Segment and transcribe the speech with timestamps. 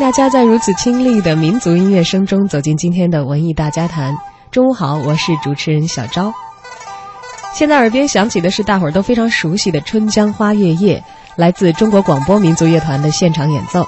[0.00, 4.16] 大家在如此清丽的民族音乐声中走进今天的文艺大家谈。
[4.50, 6.32] 中午好，我是主持人小昭。
[7.52, 10.98] 现在耳边响起的是大伙儿都非常熟悉的《春江花月夜》，
[11.36, 13.86] 来自中国广播民族乐团的现场演奏。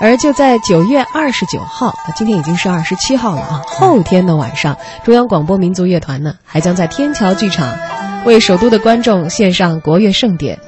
[0.00, 4.74] 而就在九月二十九号，今天已经是二十七号了啊，后天的晚上，
[5.04, 7.76] 中央广播民族乐团呢还将在天桥剧场
[8.24, 10.58] 为首都的观众献上国乐盛典。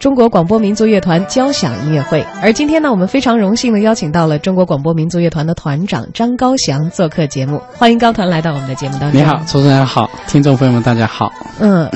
[0.00, 9.20] 中国广播民族乐团交响音乐会，而今天呢，我们非常荣幸的邀请到了中国广播民族乐团的团长张高翔做客节目，欢迎高团来到我们的节目当中。
[9.20, 11.30] 你好，主持人好，听众朋友们大家好。
[11.58, 11.86] 嗯，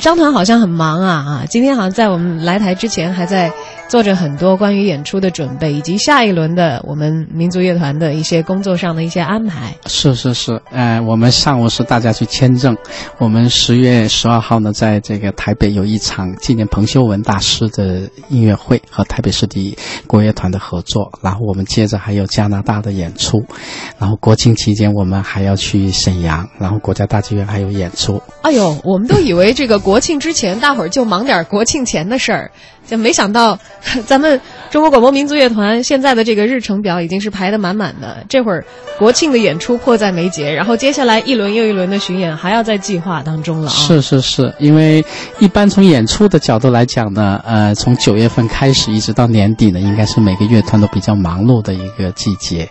[0.00, 3.48] 张团好像很忙啊啊，今天好像在我们来台之前还在。
[3.92, 9.74] 做着很多关于演出的准备，以及下一轮的我们民族乐团的一些工作上的一些安排。
[9.84, 12.74] 是是是，呃，我们上午是大家去签证，
[13.18, 21.12] 我们十月十二号呢，在这个台北有一场纪念彭修文大师的音乐会，和台北市立国乐团的合作。
[21.20, 23.44] 然后我们接着还有加拿大的演出，
[23.98, 28.22] 然后国庆期间我们还要去沈阳，然后国家大剧院还有演出。
[28.40, 32.50] 哎呦，我们都以为这个国庆之前大伙儿就忙点国庆前的事儿。
[32.86, 33.58] 就没想到，
[34.06, 38.24] 咱们中国广播民族乐团现在的这个日程表已经是排得满满的。
[38.28, 38.64] 这会儿
[38.98, 43.68] 国庆的演出迫在眉睫，然后接下来一轮又一轮的巡演还要在计划当中了！
[43.70, 45.04] 是是是，因为
[45.38, 52.68] 一般从演出的角度来讲呢，呃，从九月份开始一直到年底呢，应该是每个乐团都比较忙碌的一个季节。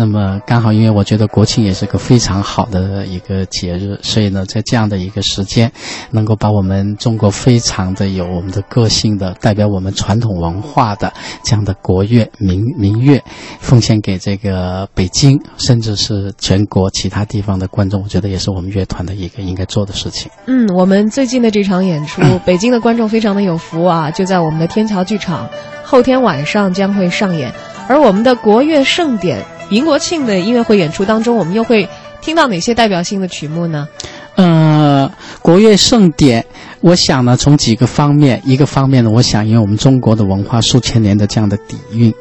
[0.00, 5.72] 那么刚好，因为我觉得国庆也是个非常好的一个节日，所以呢，在这样的一个时间，
[6.12, 13.20] 能够把我们中国非常的有我们的个性的、代表我们传统文化的这样的国乐民民乐，
[13.58, 20.30] 奉献给这个北京，甚至是全国其他地方的观众，我觉得也是我们乐团的一个应该做的事情。
[20.46, 25.48] 嗯，我们最近的这场演出， 北京的观众非常的有福啊，就在我们的天桥剧场，
[25.82, 27.52] 后天晚上将会上演，
[27.88, 29.44] 而我们的国乐盛典。
[29.70, 31.88] 迎国庆的音乐会演出当中，我们又会
[32.20, 33.88] 听到哪些代表性的曲目呢？
[34.36, 35.10] 呃，
[35.42, 36.44] 国乐盛典。
[36.80, 42.12] 我想呢，从几个方面，一个方面呢，我想，因为我们中国的文化数千年的这样的底蕴，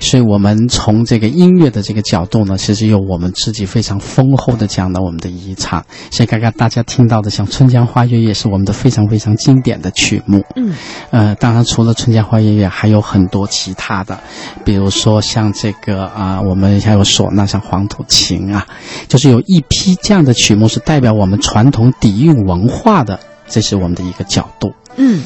[0.00, 5.84] 所以我们从这个音乐的这个角度呢，其实有我们自己非常丰厚的这样的我们的遗产。
[6.10, 10.42] 所以刚刚大家听到的，像《春江花月夜》是我们的非常非常经典的曲目。
[10.56, 10.74] 嗯，
[11.10, 14.18] 呃，当然除了《春江花月夜》，还有很多其他的，
[14.64, 18.66] 比如说像这个啊，我们还有唢呐，像《黄土情》啊，
[19.08, 23.20] 就是有一批这样的曲目是代表我们传统底蕴文化的。
[23.48, 24.72] 这是我们的一个角度。
[24.96, 25.22] 嗯，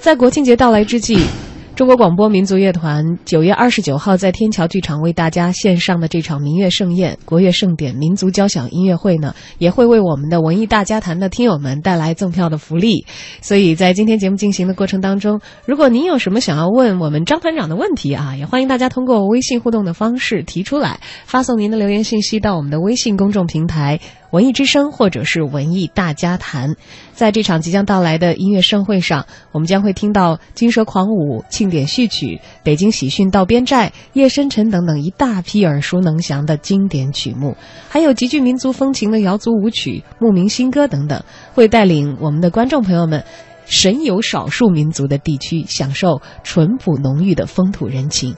[0.00, 1.18] 在国庆节到来之际。
[1.74, 13.06] 中国广播民族乐团九月二十九号在天桥剧场为大家献上的这场民乐盛宴——国乐盛典民族交响音乐会呢，也会为我们的文艺大家谈的听友们带来赠票的福利。
[13.40, 23.98] 所以在今天节目进行的过程当中，如果您有什么想要问我们张团长的问题啊，也欢迎大家通过微信互动的方式提出来，发送您的留言信息到我们的微信公众平台。
[24.32, 26.74] 文艺之声，或者是文艺大家谈，
[27.12, 32.26] 在这场即将到来的音乐盛会上，我们将会听到《金蛇狂舞》《庆典序曲》
[32.62, 37.54] 《北京喜讯到边寨》《夜深沉》等等一大批耳熟能详的经典曲目，
[37.90, 41.22] 还有极具民族风情的瑶族舞曲、牧民新歌等等，
[41.52, 43.22] 会带领我们的观众朋友们
[43.66, 48.34] 神游少数民族的地区，享受淳朴浓郁的风土人情。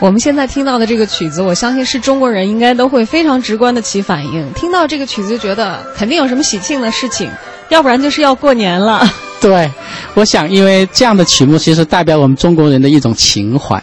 [0.00, 4.48] 我们现在听到的这个曲子，我相信是中国人应该都会非常直观的起反应。
[4.52, 7.28] 听到这个曲子就觉得肯定有什么喜庆的事情，
[7.68, 9.04] 要不然就是要过年了。
[9.40, 9.68] 对，
[10.14, 13.82] 我想，因为这样的曲目其实代表我们中国人的一种情怀。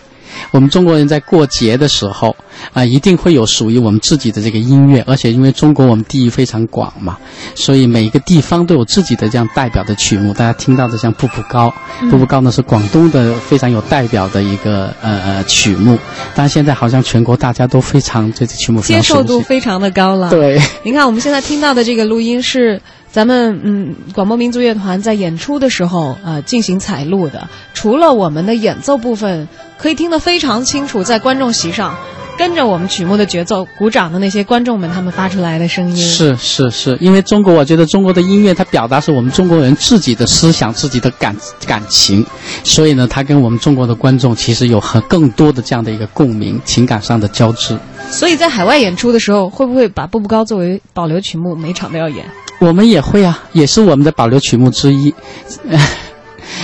[0.52, 2.34] 我们中国人在过节的时候
[2.74, 7.18] 啊，一定会有属于我们自己的这个音乐，而且因为中国我们地域非常广嘛，
[7.56, 10.34] 所以每一个地方都有自己的这样代表的曲目。
[10.34, 11.74] 大家听到的像《步步高》，
[12.10, 15.98] 《步步高》呢是广东的非常有代表的一个呃呃曲目，
[16.34, 20.30] 但现在好像全国大家都非常这曲目接受度非常的高了。
[20.30, 22.82] 对， 您看我们现在听到的这个录音是。
[23.12, 27.48] 咱们嗯，广播民族乐团在演出的时候，呃，进行采录的。
[27.74, 29.48] 除了我们的演奏部分，
[29.78, 31.96] 可以听得非常清楚，在观众席上
[32.38, 35.96] 跟着我们曲目的节奏鼓掌的那些观众们，他们发出来的声音。
[35.96, 41.36] 是是是，因为中国，我觉得中国的音乐它表达是我们中国人自己的思想、自己的感
[41.66, 42.26] 感情，
[42.64, 47.78] 所以呢，它跟我们中国的观众其实有很更多的这样的一个共鸣、情感上的交织。
[48.10, 52.26] 所以在海外演出的时候，会不会把《步步高》作为保留曲目，每场都要演？
[52.60, 55.14] 我们也会啊，也是我们的保留曲目之一。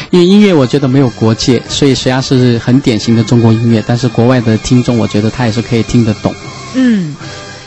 [0.09, 6.33] 因为音乐，我觉得没有国界，所以虽然是很典型的中国音乐，但是国外的听众，我觉得他也是可以听得懂。
[6.75, 7.15] 嗯，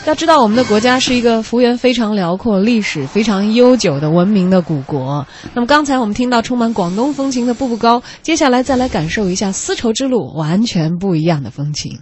[0.05, 5.25] 要知道我们的国家是一个幅员非常辽阔、历史非常悠久的文明的古国。
[5.53, 11.99] 那么刚才我们听到充满广东风情的《步步高》，接下来再来感受一下丝绸之路完全不一样的风情。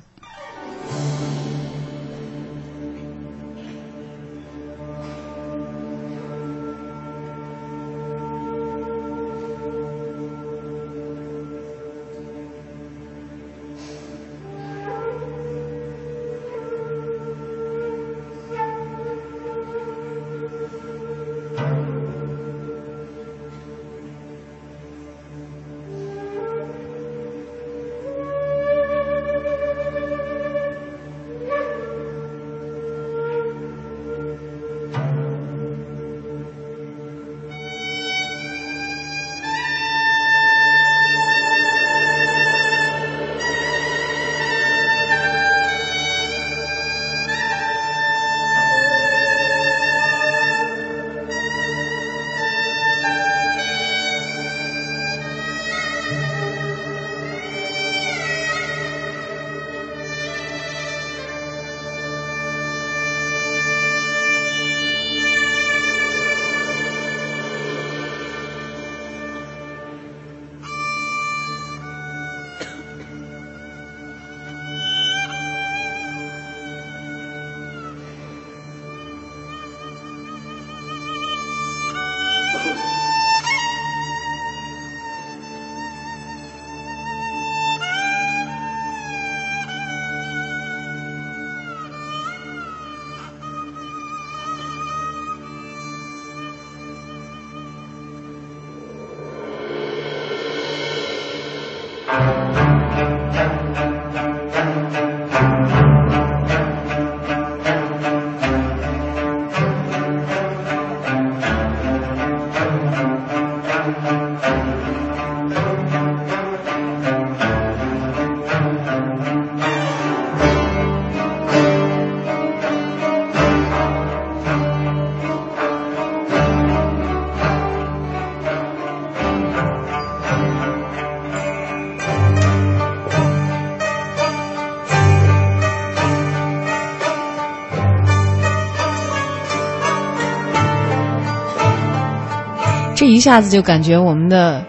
[143.23, 144.65] 一下子就感觉我们的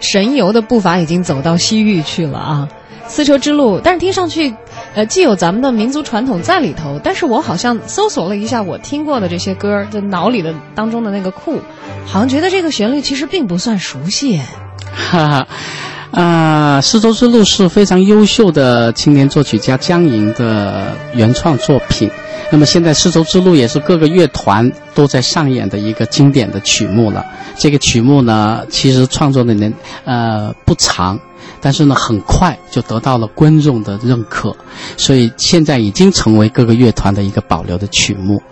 [0.00, 2.68] 神游的步伐已经走到西域去了啊！
[3.06, 4.54] 丝绸之路，但是听上去，
[4.94, 11.60] 呃，既有咱们的民族传统在里头，但是我好像搜索了一下我听过的这些歌，在脑里的当中的那个库，
[12.06, 14.40] 好像觉得这个旋律其实并不算熟悉。
[14.96, 15.48] 哈哈，
[16.12, 22.10] 啊，丝绸之路是非常优秀的青年作曲家江莹的原创作品。
[22.50, 27.24] 那么现在丝绸之路也是各个乐团都在上演的一个经典的曲目了。
[27.56, 29.72] 这个曲目呢，其实创作的年
[30.04, 31.20] 呃不长，
[31.60, 34.54] 但是呢很快就得到了观众的认可，
[34.96, 38.42] 所以现在已经成为各个乐团的一个保留的曲目。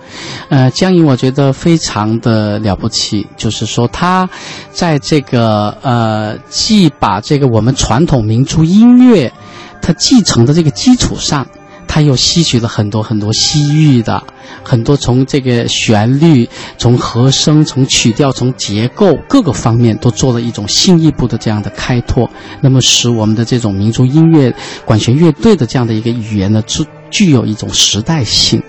[0.48, 4.28] 呃，江莹我觉得非常的了不起，就是说他
[4.70, 9.32] 在这个呃既把这个我们传统民族音乐
[9.80, 11.46] 它继承的这个基础上。
[11.88, 14.22] 他又吸取了很多很多西域的，
[14.62, 22.30] 很多从这个旋律、从和声、从曲调、从结构各个方面都做了一种新一步的这样的开拓，
[22.60, 24.54] 那么使我们的这种民族音乐
[24.84, 28.62] 管弦乐队的这样的一个语言呢，具具有一种时代性。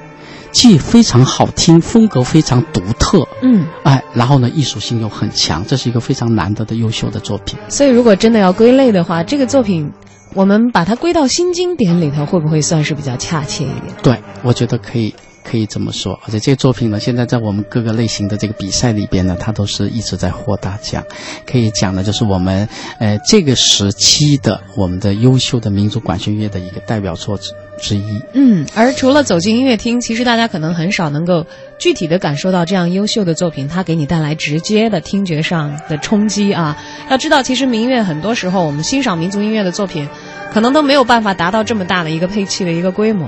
[0.51, 7.59] 既非常好听，风格非常独特，嗯，哎，然后呢，艺术性又很强，这是一个非常难得的优秀的作品。
[7.69, 9.91] 所以，如果真的要归类的话，这个作品，
[10.33, 13.93] 我们把它归到新经典里头，会不会算是比较恰切一点？
[14.03, 15.13] 对，我觉得可以。
[15.41, 21.03] 可以这么说，而且这个作品呢，现在在我们各个类型的这个比赛里边呢，它都是一直在获大奖。
[21.48, 22.69] 可以讲的就是我们
[23.00, 27.36] 呃这个时期的我们的优秀的民族管弦乐的一个代表作
[27.79, 28.21] 之一。
[28.33, 31.45] 嗯，而除了走进音乐厅，其实大家可能很少能够
[31.77, 36.77] 具体的感受到这样优秀的作品，它给你带来直接的听觉上的冲击啊。
[37.09, 40.07] 要知道，其实民乐很多时候我们欣赏民族音乐的作品，
[40.53, 43.27] 可能都没有办法达到这么大的一个配器的一个规模。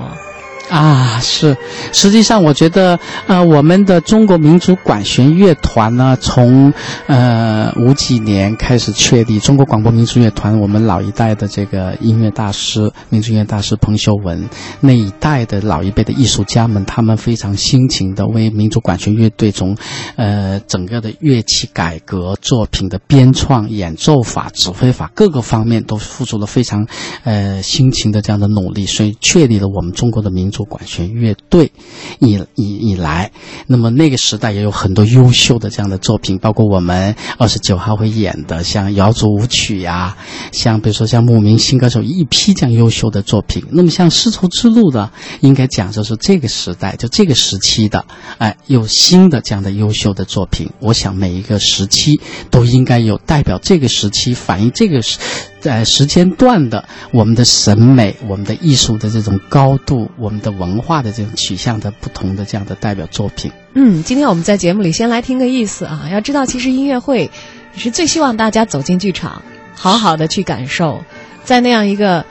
[0.68, 1.54] 啊，是，
[1.92, 6.72] 实际上我觉得，呃，我们的中国民族管弦乐团呢，从
[7.06, 14.48] 呃五几年开始确立，中国广播民族乐团，我们老一代的这个音乐大师、民族音乐大师彭秀文
[14.80, 19.76] 那一代的老一辈的艺术家们，他们非常辛勤的为民族管弦乐队从，
[20.16, 26.86] 呃，整个的乐器改革、作品的编创、演奏法、指挥法各个方面都付出了非常，
[27.24, 30.62] 呃，辛勤的这样的努力，所以确立了我们中国的民族。
[30.72, 31.72] 管弦乐队
[32.20, 33.32] 以以以来，
[33.66, 40.16] 那么那个时代也有很多优秀的这样的作品，包括我们二十九号会演的，像瑶族舞曲呀，
[40.52, 43.64] 像比如说像牧民新歌手一批这样优秀的作品。
[43.70, 48.06] 那么像丝绸之路的，应该讲就是这个时代，就这个时期的，
[48.38, 50.70] 哎，有新的这样的优秀的作品。
[50.80, 55.18] 我想每一个时期都应该有代表这个时期反映这个时。
[55.62, 63.52] 在时间段的我们的审美、我们的艺术的这种高度、我们的文化的这种取向的不同的这样的代表作品。
[63.74, 66.08] 嗯，今天我们在节目里先来听个意思啊。
[66.10, 67.30] 要知道，其实音乐会
[67.76, 69.40] 是最希望大家走进剧场，
[69.76, 71.04] 好好的去感受，
[71.44, 72.26] 在那样一个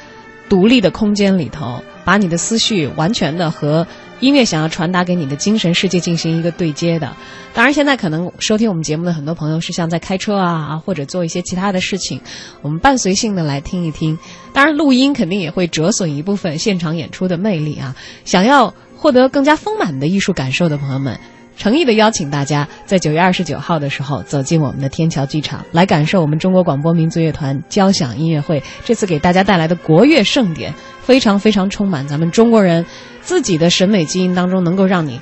[0.49, 3.87] 独立的空间里头，把你的思绪完全的和。
[4.21, 7.11] 音乐想要传达给你的精神世界进行一个对接的，
[7.53, 12.21] 当然现在可能收听我们节目的很多朋友是像在开车啊，或者做一些其他的事情，
[12.61, 14.17] 我们伴随性的来听一听。
[14.53, 17.95] 当然录音肯定也会折损一部分现场演出的魅力啊。
[18.23, 21.19] 想要获得更加丰满的艺术感受的朋友们。
[21.57, 30.73] 诚意的邀请大家，在九月二十九号的时候走进我们的天桥剧场，来感受我们中国广播民族乐团交响音乐会这次给大家带来的国乐盛典，
[31.11, 32.85] 非常非常充满咱们中国人
[33.21, 35.19] 自己的审美基因当中，能够让你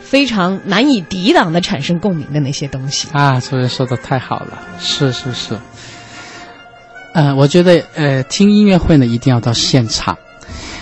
[0.00, 3.38] 非常难以抵挡的产生共鸣的那些东西啊！
[3.38, 5.56] 主任说的太好了，是是是，
[7.12, 10.18] 呃，我觉得呃，听音乐会呢，一定要到现场。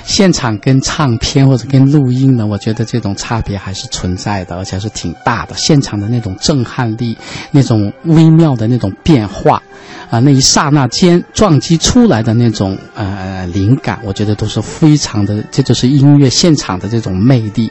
[0.05, 5.55] 现场跟唱片或者跟录音呢，我觉得这种差别还是存在的，而且是挺大的。
[5.57, 7.17] 现场的那种震撼力，
[7.51, 9.63] 那种微妙的那种变化，
[10.11, 17.71] 啊，那一刹那间撞击出来的那种呃灵感，我觉得都是非常的，这就是音乐现场的这种魅力。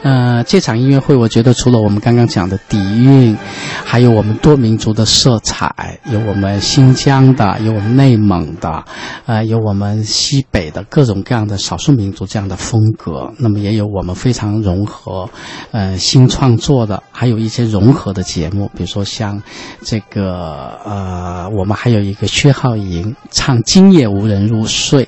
[0.00, 3.36] 呃，这场音乐会，我觉得除了我们刚刚讲的底蕴，
[3.84, 8.84] 还有我们多民族的色彩，有我们新疆的，有我们内蒙的，
[9.26, 13.32] 呃，有我们西北的各种各样的少数民族这样的风格。
[13.38, 15.28] 那么也有我们非常融合，
[15.72, 19.42] 呃，新创作的，还有一些融合的节目，比如说像
[19.82, 25.04] 这个，呃，我们还有一个薛浩莹唱《今夜无人入睡》。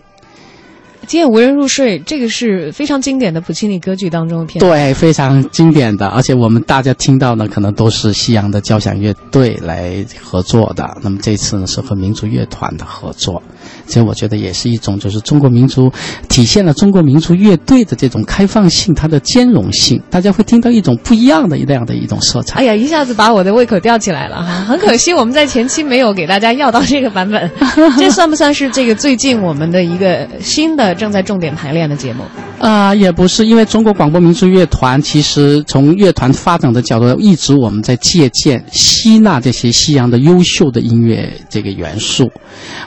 [1.10, 4.70] 今夜无人入睡，这个是非常经典的普契尼歌剧当中的片段。
[4.70, 10.88] 对，非常经典的，而且我们大家听到呢可能都是西洋的交响乐队来合作的。
[11.02, 13.42] 那么这次呢是和民族乐团的合作，
[13.88, 15.90] 所以我觉得也是一种就是中国民族
[16.28, 22.60] 体现了中国民族乐队的这种开放性，它的兼容性，大家会听到一种不一样的那样的一种色彩。
[22.60, 24.64] 哎呀，一下子把我的胃口吊起来了哈！
[24.64, 27.50] 很可惜我们在前期没有给大家要到这个版本，
[27.98, 30.94] 这算不算是这个最近我们的一个新的？
[31.00, 32.22] 正在重点排练的节目，
[32.58, 42.30] 啊，也不是，因为中国广播民族乐团其实从乐团发展的角度，一直我们在借鉴、吸纳这些西洋的优秀的音乐这个元素。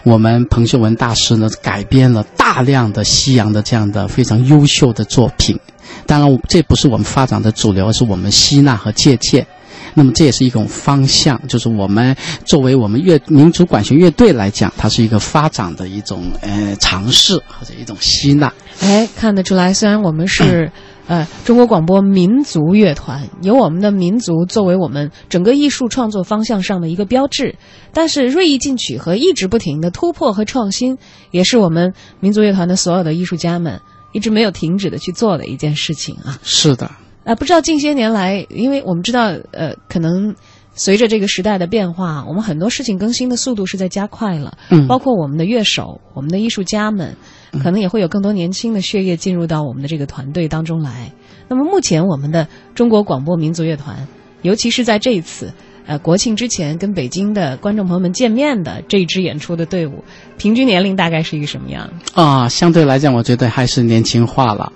[0.04, 5.60] 我们彭秀文大师呢，改编了大量的西洋的这样的非常优秀的作品。
[6.06, 9.48] 当然，这不是我们发展的主流，而是我们吸纳和借鉴。
[9.96, 18.52] 那么这也是一种方向，就是我们作为我们乐民族管弦乐队来讲，它是一个发展的一种呃尝试或者一种吸纳。
[18.82, 20.72] 哎，看得出来，虽然我们是
[21.08, 27.56] 呃中国广播民族乐团，有我们的民族作为我们整个艺术创作方向上的一个标志，
[27.94, 30.98] 但是锐意进取和一直不停的突破和创新，
[31.32, 33.80] 也是我们民族乐团的所有的艺术家们
[34.12, 36.40] 一直没有停止的去做的一件事情啊。
[36.42, 36.90] 是的。
[37.24, 40.36] 啊，不知道近些年来，因为我们知道，呃，可能
[40.74, 44.58] 随着这个时代的变化，我们很多事情更新的速度是在加快了。
[44.70, 47.16] 嗯，包括我们的乐手、我们的艺术家们，
[47.64, 51.12] 可能也会有更多年轻的血液进入到我们的这个团队当中来。
[51.48, 54.08] 那么目前我们的中国广播民族乐团，
[54.42, 55.52] 尤其是在这一次。
[55.86, 60.02] 呃，国庆之前跟北京的观众朋友们见面的这一支演出的队伍，
[60.44, 61.90] 平均年龄大概是一个什么样？
[62.14, 64.74] 啊，相对来讲，我觉得还是年轻化了，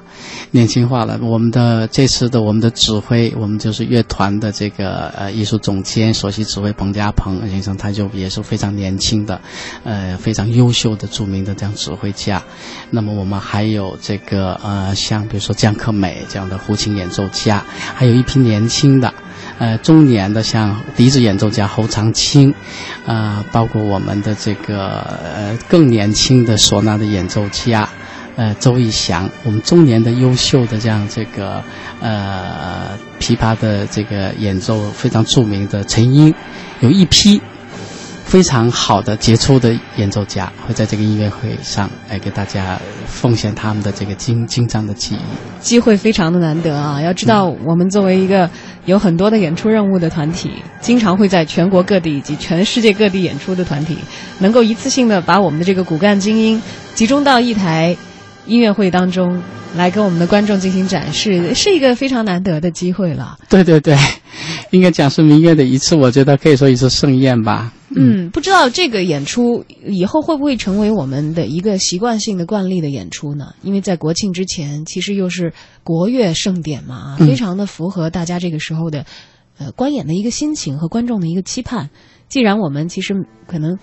[0.51, 1.19] 年轻化了。
[1.21, 9.41] 我们的这次的我们的指挥，我们就是乐团的这个呃艺术总监、首席指挥彭家鹏先生，他就也是非常年轻的，
[9.83, 12.41] 呃非常优秀的著名的这样指挥家。
[12.89, 17.61] 那么我们还有这个呃像比如说江克美这样的胡琴演奏家，
[17.93, 19.13] 还有一批年轻的。
[19.59, 22.53] 呃，中年的像笛子演奏家侯长青，
[23.07, 27.87] 啊，包括我们的这个呃更年轻的唢呐的演奏家，
[28.35, 31.63] 呃周义祥，我们中年的优秀的这样这个
[31.99, 36.33] 呃琵琶的这个演奏非常著名的陈英，
[36.81, 37.41] 有一批。
[38.27, 45.19] 非常好的杰出的演奏家会在这个音乐会上来给大家奉献他们的这个精精湛的技艺，
[45.61, 47.01] 机会非常的难得啊！
[47.01, 48.49] 要知道，我们作为一个
[48.87, 53.97] 有很多的演出任务的团体，经常会在全国各地以及全世界各地演出的团体，
[54.39, 56.61] 能够一次性的把我们的这个骨干精英
[56.95, 57.95] 集中到一台
[58.45, 59.43] 音乐会当中
[59.75, 63.37] 来跟我们的观众进行展示， 是一个非常难得的机会了。
[63.49, 63.97] 对对对，
[64.71, 67.73] 应该讲是民乐的一次，我觉得可以说一次盛宴吧。
[67.89, 73.53] 嗯，不知道这个演出以后会不会成为我们的一个习惯性的惯例的演出呢？
[73.61, 75.53] 因为在国庆之前，其实又是
[75.83, 79.05] 国乐盛典嘛，非常的符合大家这个时候的
[79.57, 81.89] 呃观演的一个心情和观众的一个期盼。
[82.27, 83.79] 既然我们其实可能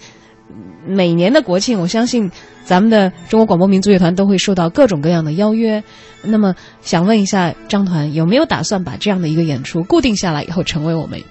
[0.87, 2.31] 每年的国庆，我相信
[2.63, 5.83] 咱们的中国广播民族乐团都会受到各种各样的邀约。
[6.23, 11.23] 那么，想问一下张团，有没有打算把这样的一个演出固定下来以后，成为我们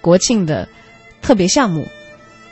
[0.00, 0.68] 国庆的
[1.20, 1.88] 特别项目？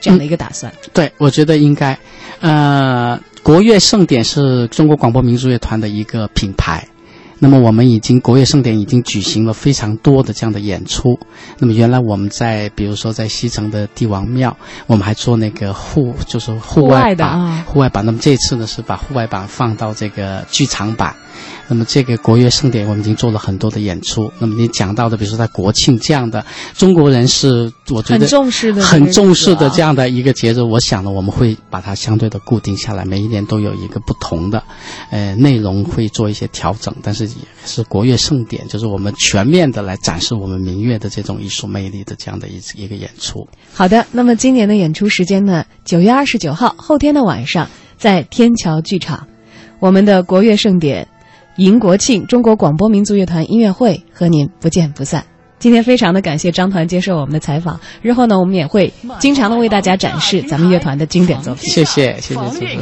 [0.01, 1.99] 这样的一个打算，对，我觉得应该，
[2.41, 6.87] 呃，国乐盛典是中国广播民族乐团的一个品牌，
[7.41, 11.19] 那么我们已经国乐盛典已经举行了非常多的这样的演出，
[11.59, 21.15] 那么原来我们在比如说在西城的帝王庙，我们还做那个户就是户外版，户外版，那么这次呢是把户外版放到这个剧场版。
[21.71, 24.33] 那么这个国乐盛典，我们已经做了很多的演出。
[24.39, 30.63] 那么你讲到的，比如说在国庆这样的，中国人是我觉得很重视的，很重视的这样的一个节日。
[30.63, 34.63] 我想呢，我们会把它相对的固定下来，每一年都有一个不同的，
[35.11, 36.93] 呃，内容会做一些调整。
[37.03, 43.47] 但是也是国乐盛典，就是我们全面的来展示我们民乐的这种艺术魅力的这样的一一个演出。
[43.73, 45.65] 好的，那么今年的演出时间呢？
[45.85, 49.27] 九月二十九号，后天的晚上，在天桥剧场，
[49.79, 51.07] 我们的国乐盛典。
[51.57, 55.25] 迎国庆，中国广播民族乐团音乐会和您不见不散。
[55.59, 61.69] 今天非常的感谢张团接受我们的采访，日后呢，我们也会经常的为大家展示咱们乐团的经典作品。
[61.69, 62.77] 谢谢，谢谢。